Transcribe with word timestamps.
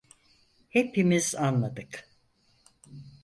Hepimiz 0.69 1.35
anladık! 1.35 2.09